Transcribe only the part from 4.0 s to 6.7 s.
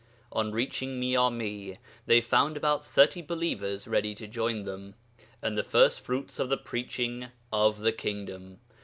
to join them the first fruits of the